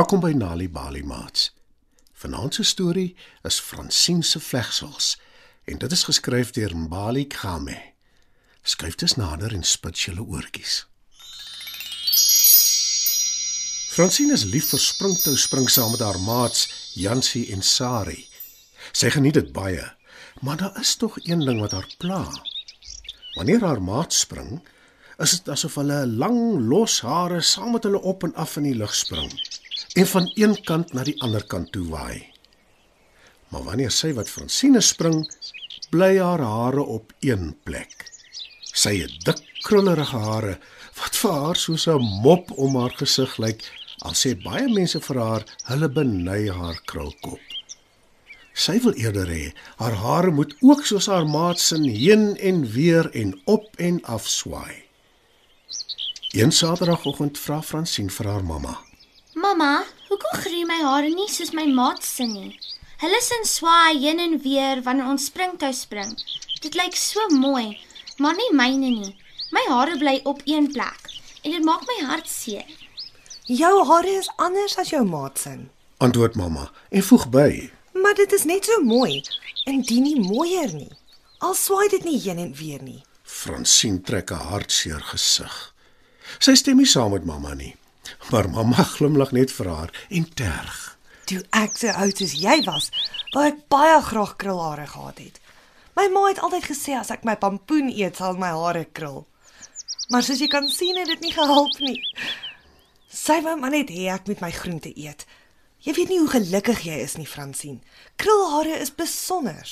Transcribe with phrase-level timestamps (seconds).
[0.00, 1.50] Welkom by Nali Bali Mats.
[2.12, 5.18] Vanaand se storie is Fransien se vlegsels
[5.64, 7.76] en dit is geskryf deur Mbali Khame.
[8.62, 10.78] Skryf dit nader en spit julle oortjies.
[13.92, 16.64] Fransien is lief vir springtou spring saam met haar maats
[16.96, 18.24] Jansie en Sari.
[18.96, 19.84] Sy geniet dit baie,
[20.40, 22.24] maar daar is tog een ding wat haar pla.
[23.36, 24.62] Wanneer haar maat spring,
[25.20, 26.40] is dit asof hulle lang
[26.72, 29.28] los hare saam met hulle op en af in die lug spring
[29.94, 32.26] en van een kant na die ander kant toe waai.
[33.50, 35.24] Maar wanneer sy wat Fransine spring,
[35.90, 38.06] bly haar hare op een plek.
[38.62, 40.58] Sy het dik krullerige hare
[41.00, 43.62] wat vir haar soos 'n mop om haar gesig lyk.
[44.02, 47.40] Al sê baie mense vir haar hulle beny haar krulkop.
[48.54, 53.10] Sy wil eerder hê haar hare moet ook soos haar maat se heen en weer
[53.10, 54.82] en op en af swaai.
[56.32, 58.89] Een Saterdagoggend vra Fransien vir haar mamma:
[59.40, 62.50] Mamma, hoekom groei my hare nie soos my maat se nie?
[63.00, 66.12] Hulle sin swaai heen en weer wanneer ons springtou spring.
[66.60, 67.78] Dit lyk so mooi,
[68.20, 69.14] maar nie myne nie.
[69.56, 71.08] My hare bly op een plek
[71.40, 72.68] en dit maak my hart seer.
[73.48, 75.56] Jou hare is anders as jou maat se.
[76.04, 77.50] Antwoord mamma en voeg by:
[77.96, 79.22] Maar dit is net so mooi,
[79.64, 80.92] indien nie mooier nie.
[81.40, 83.00] Al swaai dit nie heen en weer nie.
[83.24, 85.72] Fransien trek 'n hartseer gesig.
[86.38, 87.74] Sy stem nie saam met mamma nie,
[88.30, 90.78] maar mamma glimlag net vir haar en terg.
[91.30, 92.90] Toe ek so oud as jy was,
[93.34, 95.40] wou ek baie graag krulhare gehad het.
[95.98, 99.26] My ma het altyd gesê as ek my pampoen eet, sal my hare krul.
[100.10, 101.98] Maar soos jy kan sien, het dit nie gehelp nie.
[103.10, 105.26] Sy wou maar net hê ek moet my groente eet.
[105.80, 107.78] Jy weet nie hoe gelukkig jy is nie, Fransien.
[108.20, 109.66] Krulhare is besonder.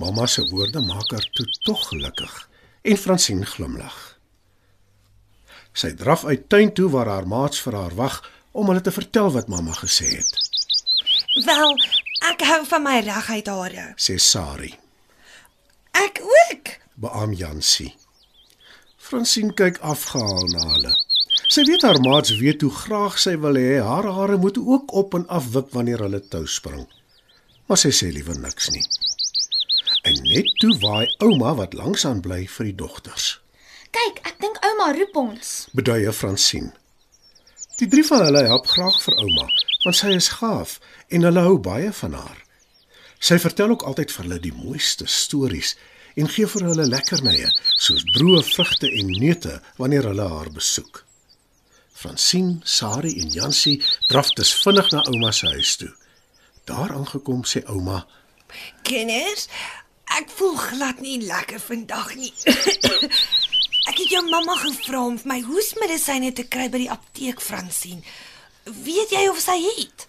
[0.00, 2.48] Mamma se woorde maak haar toe tog gelukkig
[2.82, 4.11] en Fransien glimlag.
[5.72, 8.20] Sy draf uit tuin toe waar haar maats vir haar wag
[8.52, 10.32] om hulle te vertel wat mamma gesê het.
[11.46, 11.74] Wel,
[12.28, 13.86] ek hou van my reguit hare.
[13.96, 14.74] Sê Sari,
[15.92, 16.68] Ek ook.
[16.94, 17.94] beam Jansie.
[18.96, 20.92] Fransien kyk afgehaal na hulle.
[21.52, 25.14] Sy weet haar maats weet hoe graag sy wil hê haar hare moet ook op
[25.18, 26.86] en af wip wanneer hulle tou spring.
[27.68, 28.84] Maar sy sê liewer niks nie.
[30.08, 33.41] En net toe waai ouma wat langs aan bly vir die dogters.
[33.92, 35.48] Kyk, ek dink ouma roep ons.
[35.76, 36.70] beduie Fransien.
[37.76, 39.44] Die drie van hulle help graag vir ouma,
[39.84, 40.78] want sy is gaaf
[41.12, 42.38] en hulle hou baie van haar.
[43.20, 45.74] Sy vertel ook altyd vir hulle die mooiste stories
[46.16, 51.04] en gee vir hulle lekkernye soos broe, vrugte en neute wanneer hulle haar besoek.
[51.92, 55.92] Fransien, Sari en Jansie draf dus vinnig na ouma se huis toe.
[56.64, 58.06] Daar aangekom sê ouma:
[58.88, 59.48] Kinders,
[60.18, 62.32] ek voel glad nie lekker vandag nie.
[64.32, 68.00] mamma gevra om vir my hoesmedisyne te kry by die apteek, Fransien.
[68.64, 70.06] Weet jy of sy het?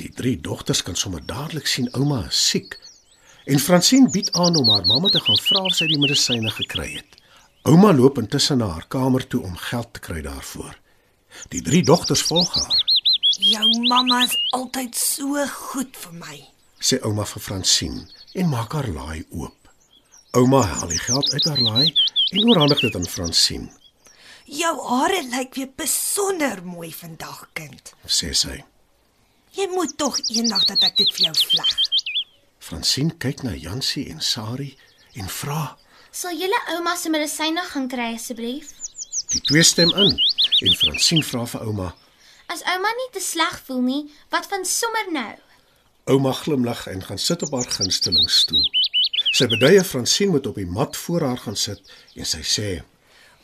[0.00, 2.74] Die drie dogters kan sommer dadelik sien ouma is siek.
[3.46, 6.88] En Fransien bied aan om haar mamma te gaan vra of sy die medisyne gekry
[6.96, 7.18] het.
[7.68, 10.74] Ouma loop intussen na haar kamer toe om geld te kry daarvoor.
[11.54, 12.84] Die drie dogters volg haar.
[13.38, 16.36] Jou mamma is altyd so goed vir my.
[16.82, 18.02] Sê ouma vir Fransien
[18.34, 19.54] en maak haar laai oop.
[20.38, 21.92] Ouma haal die geld uit haar laai
[22.30, 23.68] en oorhandig dit aan Fransien.
[24.44, 27.92] Jou hare lyk weer besonder mooi vandag, kind.
[28.04, 28.62] Sê sy.
[29.56, 31.74] Jy moet tog eendag dat ek dit vir jou vleg.
[32.68, 34.74] Fransien kyk na Jansie en Sari
[35.16, 35.76] en vra.
[36.12, 38.72] Sal julle ouma se medisyne gaan kry asseblief?
[39.32, 41.92] Die twee stem in en Fransien vra vir ouma.
[42.48, 44.02] As ouma nie te sleg voel nie,
[44.32, 45.32] wat van sommer nou?
[46.08, 48.64] Ouma glimlag en gaan sit op haar gunstelingstoel.
[49.38, 52.70] Sy beduie Fransien moet op die mat voor haar gaan sit en sy sê: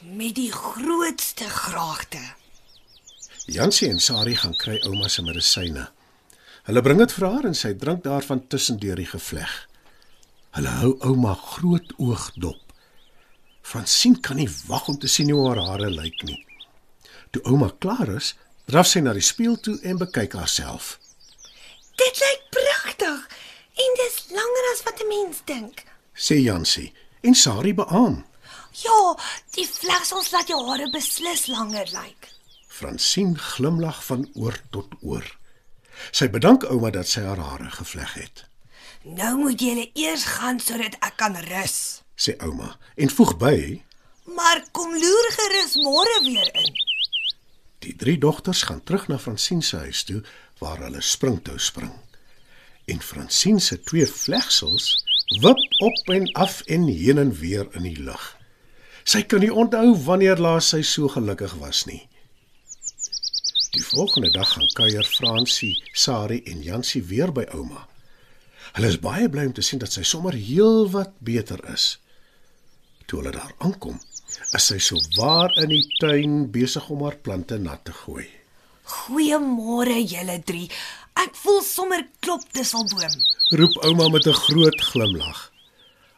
[0.02, 2.19] Met die grootste graagte.
[3.46, 5.87] "Jansie en Sari gaan kry ouma se medisyne."
[6.67, 9.69] Hulle bring dit vir haar en sy drink daarvan tussendeur die gevleg.
[10.50, 12.73] Hulle hou ouma groot oog dop.
[13.62, 16.47] Fransien kan nie wag om te sien hoe haar hare lyk nie.
[17.31, 18.35] Toe ouma klaar is,
[18.67, 20.99] draf sy na die spieël toe en bekyk haarself.
[21.94, 22.44] Dit lyk
[23.84, 25.84] en dis langer as wat 'n mens dink.
[26.14, 26.92] Sê Jansie
[27.22, 28.25] en Sari beamoen.
[28.72, 29.16] Ja,
[29.54, 32.28] die vlegsels laat jou hare beslis langer lyk.
[32.69, 35.36] Fransien glimlag van oor tot oor.
[36.10, 38.44] Sy bedank ouma dat sy haar hare gevleg het,
[39.04, 42.02] Nou moet jy eers gaan sodat ek kan rus.
[42.16, 43.82] sê ouma en voeg by:
[44.25, 46.75] Maar kom loer gerus môre weer in.
[47.78, 50.22] Die drie dogters gaan terug na Fransien se huis toe
[50.58, 51.92] waar hulle springtou spring.
[52.84, 55.04] En Fransien se twee vlegsels
[55.40, 58.25] wip op en af en heen en weer in die lug.
[59.04, 62.02] Sy kan nie onthou wanneer laas sy so gelukkig was nie.
[63.75, 67.88] Die volgende dag gaan kuier Fransie, Sari en Jansie weer by ouma.
[68.76, 71.96] Hulle is baie bly om te sien dat sy sommer heelwat beter is.
[73.06, 73.98] Toe hulle daar aankom,
[74.56, 78.26] is sy so waar in die tuin besig om haar plante nat te gooi.
[78.84, 80.69] Goeiemôre julle drie.
[81.14, 83.14] Ek voel sommer klop disselboom.
[83.58, 85.52] Roep ouma met 'n groot glimlag.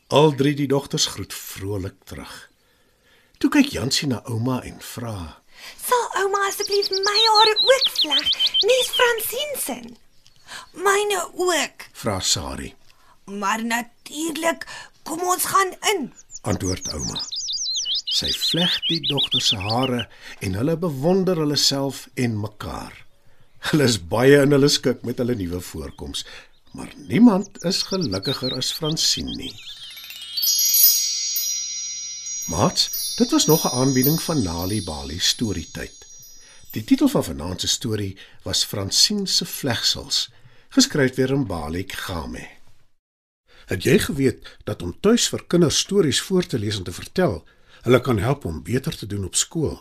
[0.09, 2.51] Al drie die dogters groet vrolik terug.
[3.39, 5.43] Toe kyk Jansie na ouma en vra:
[5.87, 8.27] Sal ouma asseblief my hare ook vleg?
[8.63, 9.79] Nes Fransien se.
[10.73, 11.89] Myne ook.
[11.93, 12.75] vra Sari.
[13.25, 14.67] Maar natuurlik,
[15.03, 16.13] kom ons gaan in.
[16.43, 17.21] Antwoord ouma.
[18.05, 20.09] Sy vleg die dogters se hare
[20.41, 23.06] en hulle bewonder hulle self en mekaar.
[23.67, 26.21] Hulle is baie in hulle skik met hulle nuwe voorkoms,
[26.79, 29.51] maar niemand is gelukkiger as Fransien nie.
[32.47, 32.85] Mats,
[33.19, 36.07] dit was nog 'n aanbieding van Nali Bali storietyd.
[36.71, 40.31] Die titel van vanaand se storie was Fransien se vlegsels,
[40.69, 42.49] geskryf deur Mbali Kgame.
[43.67, 47.45] Het jy geweet dat om tuis vir kinders stories voor te lees en te vertel,
[47.83, 49.81] hulle kan help om beter te doen op skool?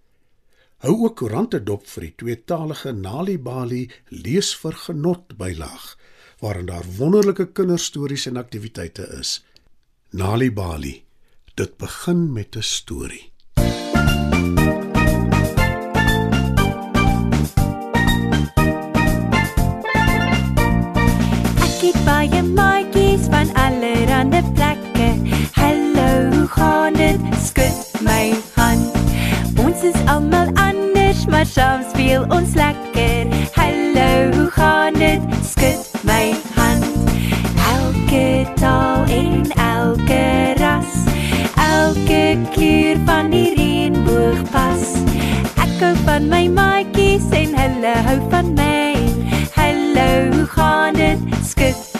[0.81, 5.83] Hou ook koerante dop vir die tweetalige Nalibali lees vir genot bylaag
[6.41, 9.45] waarin daar wonderlike kinderstories en aktiwiteite is.
[10.09, 11.03] Nalibali.
[11.53, 13.29] Dit begin met 'n storie.
[21.61, 22.41] Ek het baie
[31.51, 33.27] saam speel ons lekker.
[33.55, 35.21] Hallo, hoe gaan dit?
[35.43, 36.85] Skud my hand.
[37.73, 40.95] Elke taal en elke ras,
[41.55, 44.95] elke kleur van die reënboog pas.
[45.59, 48.95] Ek hou van my maatjies en hulle hou van my.
[49.59, 51.41] Hallo, hoe gaan dit?
[51.43, 51.90] Skud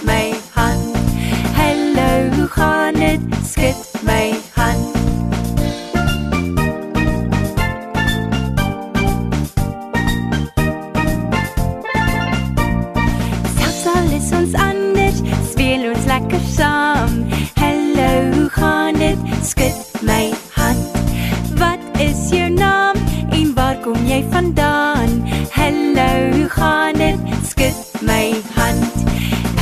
[23.81, 25.09] kom jy vandaan?
[25.49, 27.17] Hallo, hoe gaan dit?
[27.49, 27.73] Skud
[28.05, 28.93] my hand.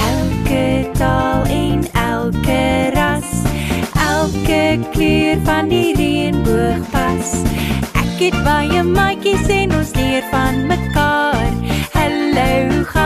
[0.09, 3.31] Elke taal en elke ras,
[3.95, 7.35] elke kleur van die reënboog pas.
[7.95, 11.51] Ek het baie maatjies en ons leer van mekaar.
[11.95, 12.98] Hallo, hoe gaan